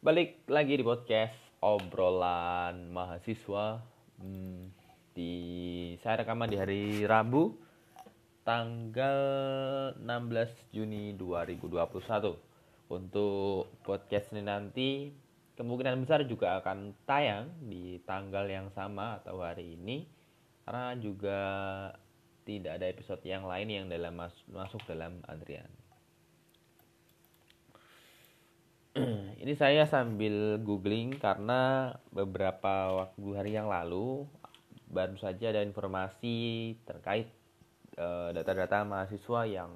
[0.00, 3.84] Balik lagi di podcast obrolan mahasiswa
[4.16, 4.72] hmm,
[5.12, 5.32] di
[6.00, 7.52] saya rekaman di hari Rabu
[8.40, 9.20] tanggal
[10.00, 12.32] 16 Juni 2021.
[12.88, 15.12] Untuk podcast ini nanti
[15.60, 20.08] kemungkinan besar juga akan tayang di tanggal yang sama atau hari ini
[20.64, 21.40] karena juga
[22.48, 24.16] tidak ada episode yang lain yang dalam
[24.48, 25.68] masuk dalam antrian.
[29.42, 34.26] ini saya sambil googling karena beberapa waktu hari yang lalu
[34.90, 37.30] baru saja ada informasi terkait
[37.96, 39.70] eh, data-data mahasiswa yang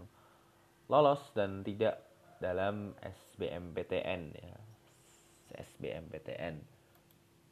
[0.91, 2.03] lolos dan tidak
[2.43, 4.57] dalam SBMPTN ya.
[5.55, 6.55] SBMPTN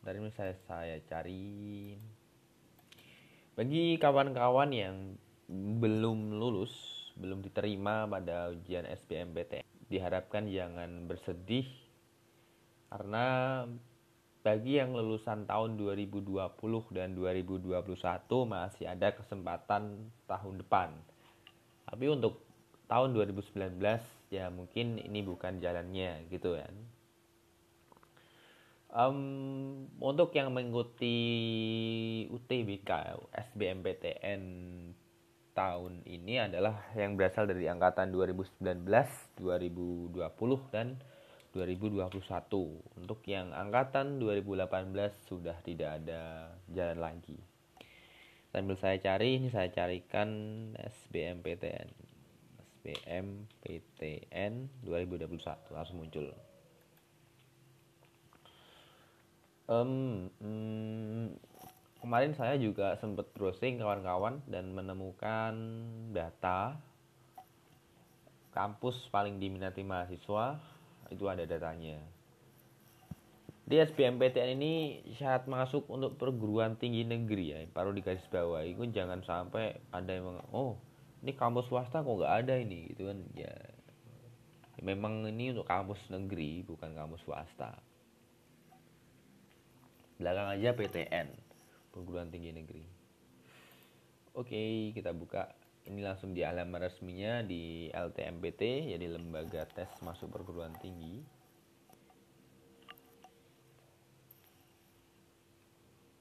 [0.03, 1.95] dari ini saya saya cari.
[3.55, 4.97] Bagi kawan-kawan yang
[5.79, 6.75] belum lulus
[7.13, 11.69] belum diterima pada ujian SBMPTN diharapkan jangan bersedih
[12.89, 13.27] karena
[14.43, 16.35] bagi yang lulusan tahun 2020
[16.91, 17.87] dan 2021
[18.43, 20.91] masih ada kesempatan tahun depan.
[21.87, 22.43] Tapi untuk
[22.91, 23.79] tahun 2019
[24.35, 26.75] ya mungkin ini bukan jalannya gitu kan.
[28.93, 31.17] Um, untuk yang mengikuti
[32.29, 32.91] UTBK
[33.33, 34.43] SBMPTN
[35.53, 38.61] tahun ini adalah yang berasal dari angkatan 2019,
[39.37, 40.13] 2020
[40.73, 40.97] dan
[41.53, 42.97] 2021.
[42.97, 47.37] Untuk yang angkatan 2018 sudah tidak ada jalan lagi.
[48.53, 50.29] Sambil saya cari, ini saya carikan
[50.77, 51.89] SBMPTN.
[52.85, 54.53] SBMPTN
[54.85, 56.33] 2021 langsung muncul.
[59.71, 61.33] Um, um,
[62.03, 65.55] kemarin saya juga sempat browsing kawan-kawan dan menemukan
[66.11, 66.75] data
[68.51, 70.59] kampus paling diminati mahasiswa
[71.15, 72.03] itu ada datanya.
[73.63, 74.75] Di SBMPTN ini
[75.15, 80.43] syarat masuk untuk perguruan tinggi negeri ya perlu dikasih bawah itu jangan sampai ada yang
[80.51, 80.77] oh
[81.23, 83.23] ini kampus swasta kok nggak ada ini gitu kan.
[83.39, 83.55] Ya
[84.83, 87.79] memang ini untuk kampus negeri bukan kampus swasta.
[90.19, 91.42] Belakang aja PTN
[91.93, 92.85] perguruan tinggi negeri.
[94.33, 95.53] Oke, kita buka.
[95.83, 101.21] Ini langsung di alamat resminya di LTMPT, jadi lembaga tes masuk perguruan tinggi.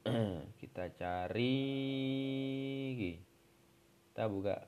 [0.61, 1.55] kita cari,
[4.11, 4.65] kita buka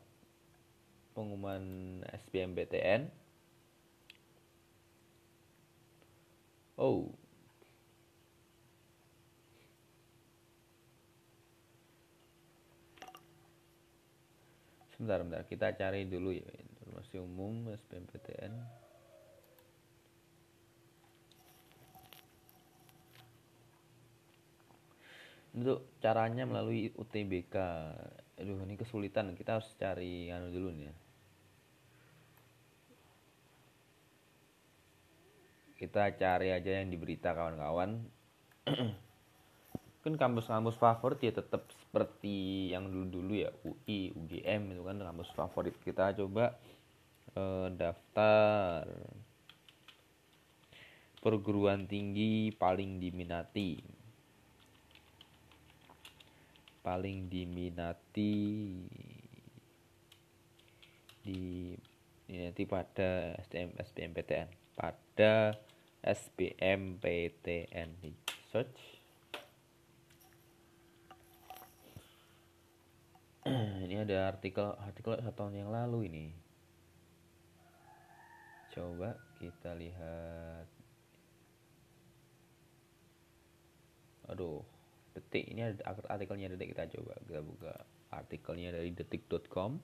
[1.18, 1.66] pengumuman
[2.06, 3.10] SBMPTN.
[6.78, 7.10] Oh,
[15.04, 16.48] sebentar sebentar kita cari dulu ya.
[16.48, 18.56] Informasi umum SBMPTN
[25.60, 27.56] untuk caranya melalui UTBK
[28.40, 29.36] aduh ini kesulitan.
[29.36, 30.96] Kita harus cari anu dulu nih ya.
[35.84, 38.08] Kita cari aja yang diberita kawan-kawan.
[40.08, 45.78] Kan kampus-kampus favorit ya tetap seperti yang dulu-dulu ya UI, UGM itu kan kampus favorit
[45.86, 46.18] kita.
[46.18, 46.58] Coba
[47.38, 48.82] eh, daftar
[51.22, 53.78] perguruan tinggi paling diminati.
[56.82, 58.42] Paling diminati
[61.22, 61.78] di
[62.26, 65.54] nanti pada STM SBMPTN pada
[66.02, 67.90] SBMPTN
[68.50, 69.03] search
[73.86, 76.26] ini ada artikel artikel satu tahun yang lalu ini.
[78.74, 80.68] Coba kita lihat.
[84.32, 84.64] Aduh
[85.14, 87.74] detik ini ada artikelnya detik kita coba kita buka
[88.10, 89.78] artikelnya dari detik.com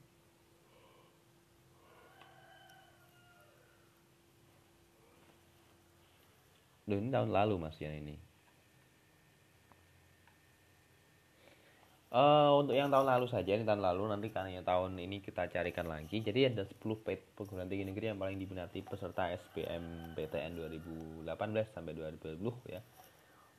[6.90, 8.18] Duh, ini tahun lalu mas ya ini
[12.10, 15.86] Uh, untuk yang tahun lalu saja, ini tahun lalu nanti karena tahun ini kita carikan
[15.86, 16.18] lagi.
[16.18, 16.82] Jadi ada 10
[17.38, 21.30] perguruan tinggi negeri yang paling diminati peserta SBM PTN 2018
[21.70, 22.82] sampai 2020 ya.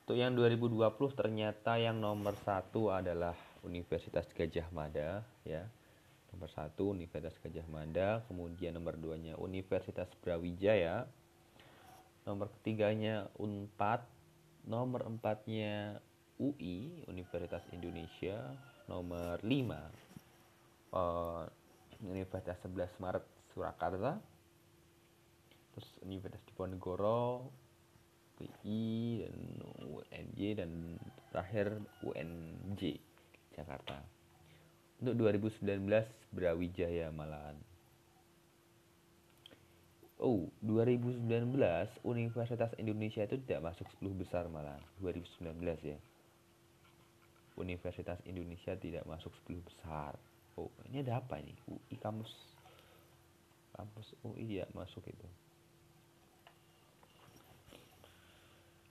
[0.03, 0.83] Untuk yang 2020
[1.15, 5.63] ternyata yang nomor satu adalah Universitas Gajah Mada ya.
[6.35, 11.07] Nomor satu Universitas Gajah Mada, kemudian nomor duanya Universitas Brawijaya,
[12.27, 14.03] nomor ketiganya Unpad,
[14.67, 16.03] nomor empatnya
[16.41, 18.57] UI Universitas Indonesia
[18.89, 19.77] nomor 5 uh,
[20.97, 21.45] eh,
[22.01, 24.17] Universitas 11 Maret Surakarta.
[25.71, 27.45] Terus Universitas Diponegoro
[28.41, 29.37] UPI dan
[29.85, 30.97] UNJ dan
[31.29, 32.97] terakhir UNJ
[33.53, 34.01] Jakarta.
[34.97, 35.61] Untuk 2019
[36.33, 37.57] Brawijaya malahan.
[40.21, 41.25] Oh, 2019
[42.05, 45.97] Universitas Indonesia itu tidak masuk 10 besar malah 2019 ya.
[47.61, 50.17] Universitas Indonesia tidak masuk 10 besar.
[50.57, 51.53] Oh, ini ada apa ini?
[51.69, 52.33] UI kampus
[53.71, 55.27] kampus UI ya masuk itu.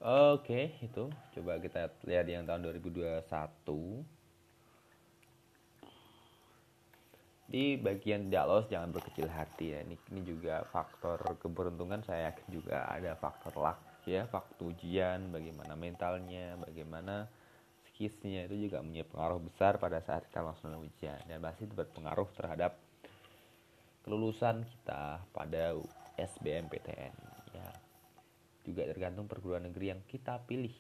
[0.01, 3.21] Oke, itu coba kita lihat yang tahun 2021.
[7.51, 9.85] Di bagian tidak lolos jangan berkecil hati ya.
[9.85, 13.77] Ini, ini juga faktor keberuntungan saya yakin juga ada faktor luck
[14.09, 17.29] ya, faktor ujian, bagaimana mentalnya, bagaimana
[18.01, 22.33] skillsnya itu juga punya pengaruh besar pada saat kita melaksanakan ujian dan pasti itu berpengaruh
[22.33, 22.81] terhadap
[24.09, 25.77] kelulusan kita pada
[26.17, 27.13] SBMPTN
[28.65, 30.73] juga tergantung perguruan negeri yang kita pilih.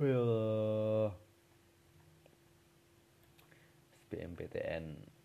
[0.00, 1.12] Well,
[4.08, 5.19] SBMPTN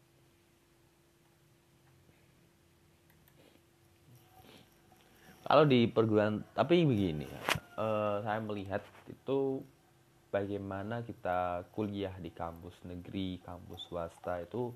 [5.46, 7.30] kalau di perguruan tapi begini
[7.78, 9.62] uh, saya melihat itu
[10.34, 14.74] bagaimana kita kuliah di kampus negeri, kampus swasta itu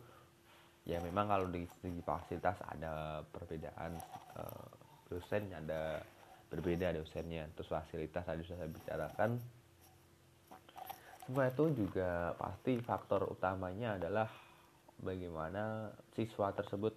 [0.86, 3.98] ya memang kalau dari segi fasilitas ada perbedaan
[4.38, 4.69] uh,
[5.10, 6.00] dosen ada
[6.54, 9.31] berbeda dosennya terus fasilitas tadi sudah saya bicarakan.
[11.25, 14.25] Semua itu juga pasti faktor utamanya adalah
[14.98, 16.94] bagaimana siswa tersebut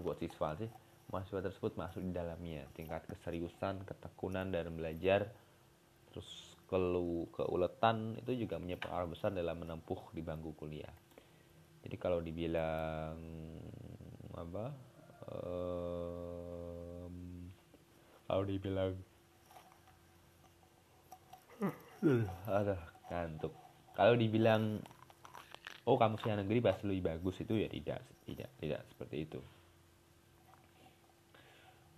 [0.00, 5.28] buat siswa sih mahasiswa tersebut masuk di dalamnya tingkat keseriusan ketekunan dan belajar
[6.10, 10.90] terus kelu keuletan itu juga punya pengaruh besar dalam menempuh di bangku kuliah.
[11.84, 13.20] Jadi kalau dibilang
[14.34, 14.72] apa?
[15.28, 17.14] Um,
[18.24, 18.96] kalau dibilang
[22.48, 22.76] ada
[23.08, 23.52] kantuk.
[23.94, 24.80] Kalau dibilang
[25.84, 29.40] oh kamu sih negeri pasti lebih bagus itu ya tidak tidak tidak seperti itu.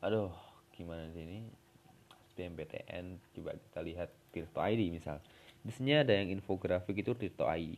[0.07, 0.31] Aduh,
[0.71, 1.43] gimana sih ini?
[2.31, 5.19] SBMPTN coba kita lihat Tirto ID misal.
[5.67, 7.75] Sini ada yang infografik itu Tirto ID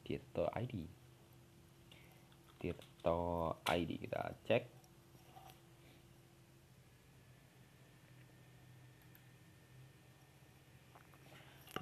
[0.00, 0.88] Tirto ID
[2.56, 3.20] Tirto
[3.68, 4.64] ID kita cek.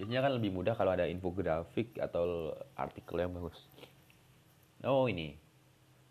[0.03, 3.71] Biasanya kan lebih mudah kalau ada infografik atau artikel yang bagus.
[4.83, 5.39] Oh ini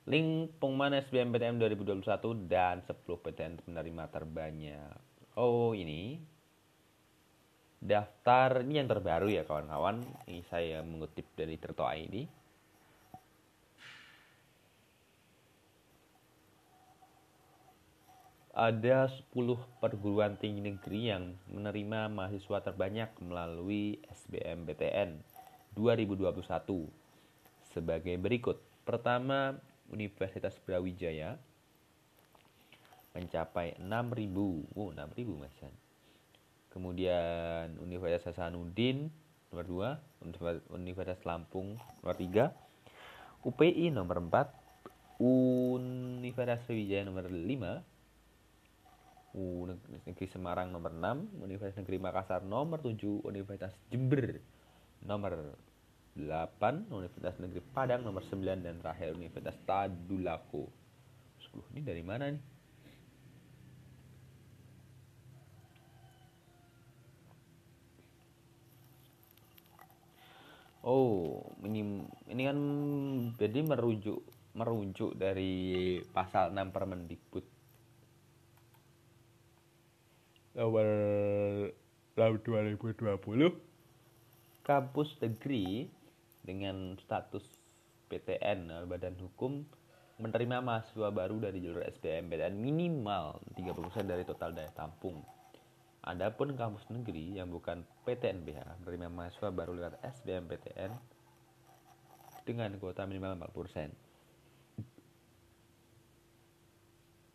[0.07, 4.95] link pengumuman SBMPTN 2021 dan 10 PTN penerima terbanyak.
[5.36, 6.24] Oh ini.
[7.77, 10.01] Daftar ini yang terbaru ya kawan-kawan.
[10.25, 12.25] Ini saya mengutip dari Terto ID
[18.57, 19.38] ada 10
[19.77, 25.21] perguruan tinggi negeri yang menerima mahasiswa terbanyak melalui SBMPTN
[25.77, 26.42] 2021
[27.69, 28.57] sebagai berikut.
[28.81, 29.54] Pertama,
[29.92, 31.39] Universitas Brawijaya
[33.18, 34.78] mencapai 6.000.
[34.78, 35.57] Oh, 6.000 Mas
[36.69, 39.10] Kemudian Universitas Hasanuddin
[39.50, 41.73] nomor 2, Universitas Lampung
[42.04, 42.54] nomor 3,
[43.42, 44.54] UPI nomor 4,
[45.23, 47.81] Universitas Sriwijaya nomor 5,
[49.33, 54.38] Universitas Negeri Semarang nomor 6, Universitas Negeri Makassar nomor 7, Universitas Jember
[55.02, 55.57] nomor
[56.18, 60.66] 8, Universitas Negeri Padang nomor 9 dan terakhir Universitas Tadulako.
[61.54, 62.44] 10 ini dari mana nih?
[70.88, 71.83] Oh, ini
[72.31, 72.59] ini kan
[73.36, 74.24] jadi merujuk
[74.56, 77.45] merujuk dari pasal 6 Permendikbud
[80.57, 80.90] nomor
[82.18, 83.06] 2020
[84.66, 85.86] kampus negeri
[86.47, 87.44] dengan status
[88.07, 89.68] PTN Badan Hukum
[90.23, 95.19] menerima mahasiswa baru dari jalur SBMPTN minimal 30% dari total daya tampung
[96.07, 100.95] Adapun kampus negeri yang bukan PTNBH menerima mahasiswa baru lewat SBMPTN
[102.47, 103.92] dengan kuota minimal 40%.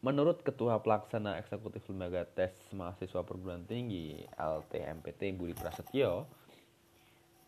[0.01, 6.25] Menurut Ketua Pelaksana Eksekutif Lembaga Tes Mahasiswa Perguruan Tinggi LTMPT Budi Prasetyo,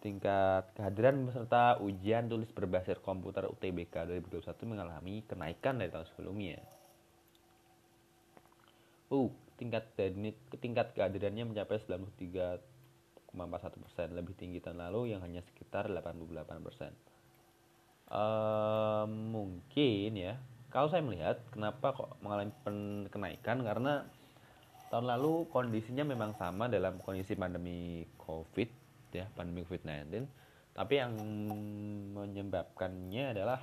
[0.04, 6.60] tingkat kehadiran peserta ujian tulis berbasis komputer UTBK 2021 mengalami kenaikan dari tahun sebelumnya.
[9.08, 9.88] Uh, tingkat
[10.60, 13.32] tingkat kehadirannya mencapai 93,8
[13.80, 16.92] persen lebih tinggi tahun lalu yang hanya sekitar 88 persen
[18.10, 20.34] uh, mungkin ya
[20.74, 22.50] kalau saya melihat kenapa kok mengalami
[23.06, 24.02] kenaikan karena
[24.90, 28.83] tahun lalu kondisinya memang sama dalam kondisi pandemi covid
[29.14, 30.26] ya pandemi covid 19
[30.74, 31.14] tapi yang
[32.18, 33.62] menyebabkannya adalah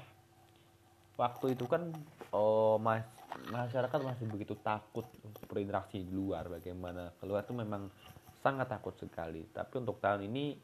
[1.20, 1.92] waktu itu kan
[2.32, 3.04] oh mas
[3.52, 6.48] masyarakat masih begitu takut untuk berinteraksi di luar.
[6.48, 7.92] Bagaimana keluar itu memang
[8.42, 9.48] sangat takut sekali.
[9.52, 10.56] Tapi untuk tahun ini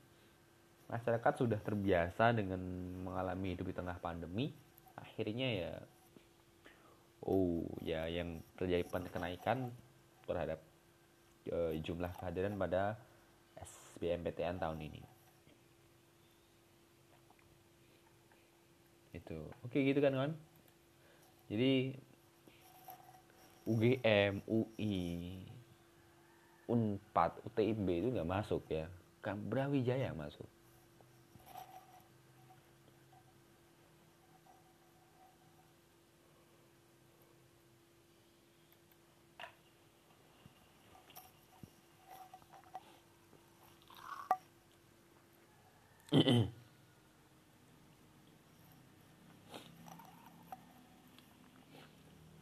[0.88, 2.60] masyarakat sudah terbiasa dengan
[3.04, 4.56] mengalami hidup di tengah pandemi.
[4.98, 5.74] Akhirnya ya
[7.28, 9.70] oh ya yang terjadi kenaikan
[10.24, 10.64] terhadap
[11.52, 12.96] uh, jumlah kehadiran pada
[13.98, 15.02] SBMPTN tahun ini.
[19.18, 19.50] Itu.
[19.66, 20.32] Oke gitu kan kan
[21.48, 21.96] jadi
[23.68, 25.00] UGM UI
[26.68, 28.86] Unpad UTIB itu nggak masuk ya.
[29.24, 30.48] Brawijaya masuk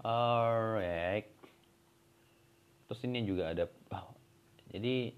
[0.06, 1.26] Alright.
[2.86, 4.14] Terus ini juga ada oh,
[4.70, 5.18] jadi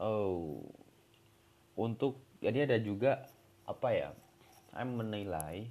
[0.00, 0.64] oh
[1.76, 3.28] untuk jadi ada juga
[3.68, 4.16] apa ya?
[4.72, 5.68] Saya menilai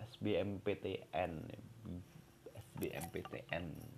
[0.00, 1.44] SBMPTN
[2.56, 3.96] SBMPTN ini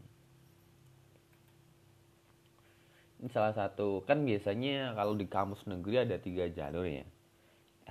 [3.26, 7.02] salah satu kan biasanya kalau di kampus negeri ada tiga jalur ya.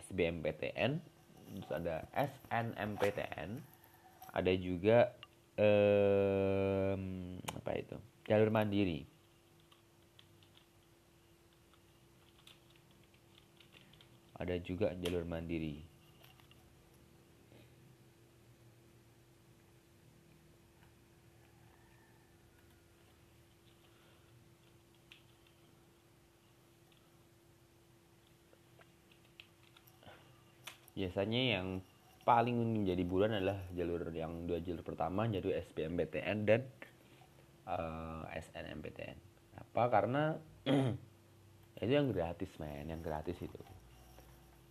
[0.07, 1.03] SBMPTN
[1.48, 3.60] terus ada SNMPTN
[4.31, 5.12] ada juga
[5.60, 7.03] um,
[7.60, 9.03] apa itu jalur mandiri.
[14.38, 15.87] Ada juga jalur mandiri
[30.98, 31.68] biasanya yang
[32.25, 36.66] paling menjadi bulan adalah jalur yang dua jalur pertama jalur SBMPTN dan
[37.70, 39.18] uh, eh, SNMPTN
[39.62, 39.84] apa?
[39.94, 40.34] Karena
[41.86, 43.62] itu yang gratis men yang gratis itu.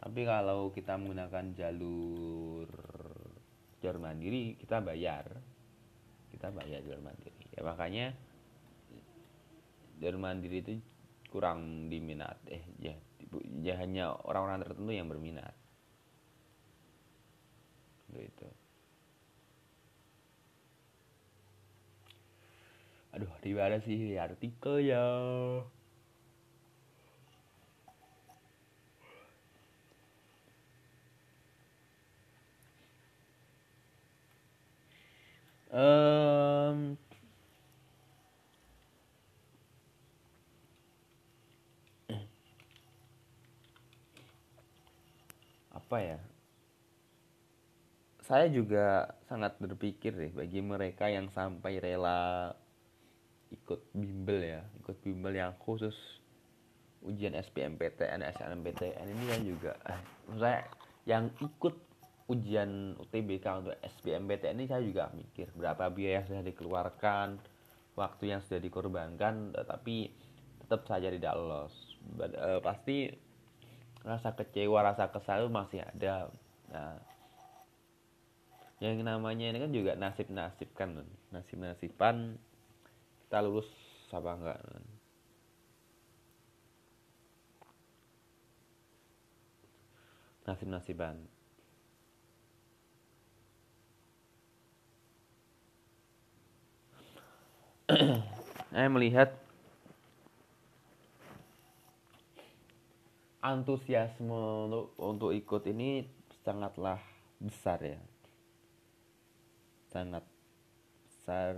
[0.02, 2.68] Tapi kalau kita menggunakan jalur
[3.78, 5.30] jalur mandiri kita bayar.
[6.35, 7.40] Kita bayar jalur mandiri.
[7.54, 8.12] Ya makanya
[10.02, 10.73] jalur mandiri itu
[11.30, 12.37] kurang diminat.
[12.50, 12.92] Eh ya,
[13.64, 15.56] ya hanya orang-orang tertentu yang berminat
[18.20, 18.49] gitu
[23.16, 24.12] aduh di mana sih?
[24.20, 25.00] Artikel ya
[35.73, 36.96] um,
[45.78, 46.25] apa ya
[48.26, 52.50] saya juga sangat berpikir deh bagi mereka yang sampai rela
[53.54, 55.95] ikut bimbel ya ikut bimbel yang khusus
[57.06, 60.02] ujian SBMPTN, SNMPTN ini kan juga eh,
[60.42, 60.66] saya
[61.06, 61.78] yang ikut
[62.26, 67.38] ujian UTBK untuk SBMPTN ini saya juga mikir berapa biaya yang sudah dikeluarkan
[67.95, 70.11] waktu yang sudah dikorbankan tetapi
[70.66, 71.75] tetap saja tidak lolos.
[72.02, 73.14] But, uh, pasti
[74.02, 76.26] rasa kecewa rasa kesal masih ada.
[76.75, 76.99] Nah
[78.76, 81.00] yang namanya ini kan juga nasib-nasib kan
[81.33, 82.37] nasib-nasiban
[83.25, 83.68] kita lulus
[84.12, 84.61] apa enggak
[90.47, 91.18] nasib-nasiban.
[98.71, 99.35] Saya melihat
[103.42, 104.35] antusiasme
[104.99, 106.06] untuk ikut ini
[106.42, 106.99] sangatlah
[107.38, 107.99] besar ya
[109.97, 110.25] sangat
[111.09, 111.57] besar.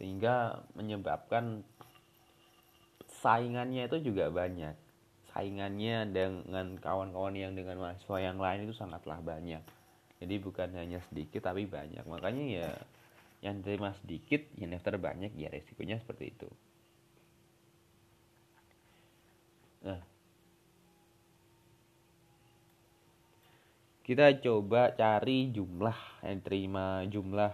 [0.00, 1.60] Sehingga menyebabkan
[3.20, 4.72] saingannya itu juga banyak.
[5.36, 9.60] Saingannya dengan kawan-kawan yang dengan mahasiswa yang lain itu sangatlah banyak.
[10.16, 12.04] Jadi bukan hanya sedikit tapi banyak.
[12.08, 12.70] Makanya ya
[13.44, 16.48] yang terima sedikit yang daftar banyak ya resikonya seperti itu.
[19.84, 20.15] Nah
[24.06, 27.50] kita coba cari jumlah yang terima jumlah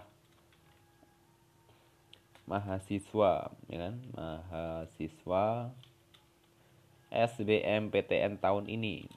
[2.45, 3.95] mahasiswa ya kan?
[4.13, 5.73] Mahasiswa
[7.09, 9.09] SBMPTN tahun ini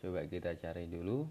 [0.00, 1.28] coba kita cari dulu.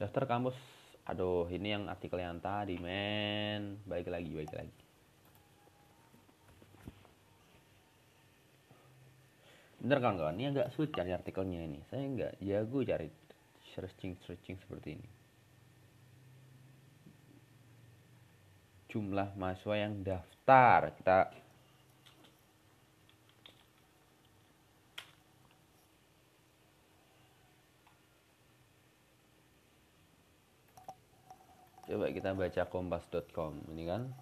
[0.00, 0.56] Daftar kampus.
[1.04, 3.78] Aduh ini yang artikel yang tadi men.
[3.84, 4.80] Baik lagi baik lagi.
[9.84, 11.84] Bener kan kawan ini agak sulit cari artikelnya ini.
[11.92, 13.08] Saya nggak jago cari
[13.76, 15.10] searching searching seperti ini.
[18.88, 21.32] Jumlah mahasiswa yang daftar kita
[31.84, 34.12] coba kita baca kompas.com ini kan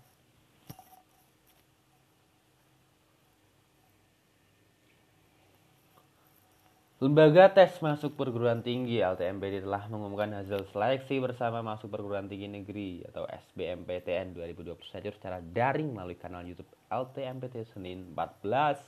[7.02, 13.02] Lembaga tes masuk perguruan tinggi LTMPT telah mengumumkan hasil seleksi bersama masuk perguruan tinggi negeri
[13.10, 18.78] atau SBMPTN 2021 secara daring melalui kanal YouTube LTMPT Senin 14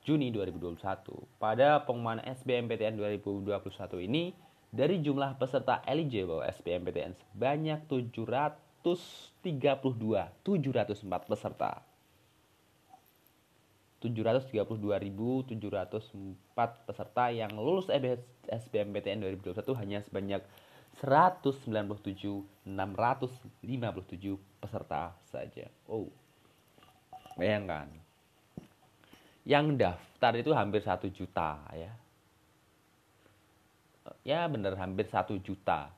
[0.00, 0.80] Juni 2021.
[1.36, 3.68] Pada pengumuman SBMPTN 2021
[4.00, 4.32] ini,
[4.72, 8.80] dari jumlah peserta eligible SBMPTN sebanyak 732
[9.44, 11.89] 704 peserta
[14.00, 17.92] 732.704 peserta yang lulus
[18.48, 20.40] SBMPTN 2021 hanya sebanyak
[21.04, 22.64] 197.657
[24.58, 25.68] peserta saja.
[25.84, 26.08] Oh,
[27.36, 27.92] bayangkan.
[29.44, 31.92] Yang daftar itu hampir satu juta ya.
[34.24, 35.90] Ya benar hampir satu juta.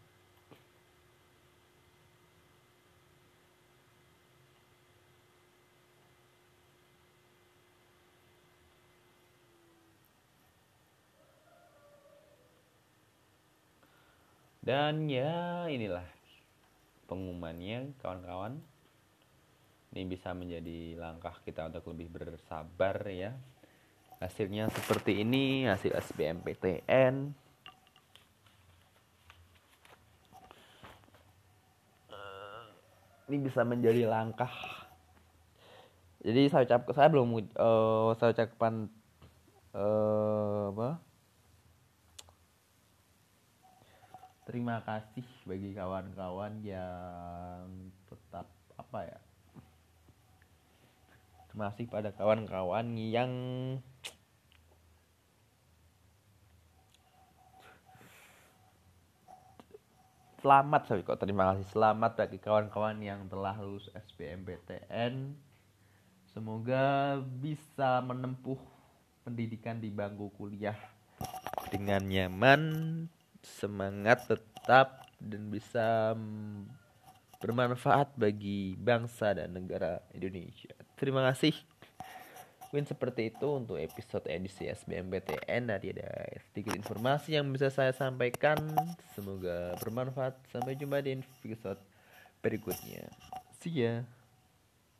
[14.63, 16.08] Dan ya inilah
[17.12, 18.63] pengumumannya kawan-kawan.
[19.91, 23.36] Ini bisa menjadi langkah kita untuk lebih bersabar ya.
[24.23, 27.36] Hasilnya seperti ini, hasil SBMPTN.
[33.28, 34.52] Ini bisa menjadi langkah.
[36.23, 37.28] Jadi saya ucap saya belum
[37.60, 38.88] uh, saya ucapkan
[39.76, 41.12] uh, apa?
[44.43, 47.63] Terima kasih bagi kawan-kawan yang
[48.12, 49.19] tetap apa ya
[51.47, 53.32] terima kasih pada kawan-kawan yang
[60.43, 61.63] selamat sorry kok terima kasih.
[61.71, 65.39] Selamat bagi kawan-kawan yang telah lulus SBMPTN
[66.36, 68.60] semoga bisa menempuh
[69.23, 70.75] pendidikan di bangku kuliah
[71.71, 72.62] dengan nyaman
[73.43, 76.15] semangat tetap dan bisa
[77.43, 80.71] bermanfaat bagi bangsa dan negara Indonesia.
[80.95, 81.51] Terima kasih.
[82.71, 86.10] Mungkin seperti itu untuk episode edisi SBMPTN Tadi ada
[86.49, 88.58] sedikit informasi yang bisa saya sampaikan.
[89.13, 90.34] Semoga bermanfaat.
[90.49, 91.77] Sampai jumpa di episode
[92.41, 93.06] berikutnya.
[93.62, 94.22] See ya